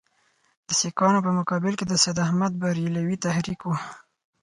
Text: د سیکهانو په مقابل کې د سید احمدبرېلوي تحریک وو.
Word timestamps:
د 0.67 0.69
سیکهانو 0.81 1.19
په 1.25 1.31
مقابل 1.39 1.73
کې 1.77 1.85
د 1.87 1.93
سید 2.03 2.17
احمدبرېلوي 2.25 3.17
تحریک 3.25 3.59
وو. 3.63 3.77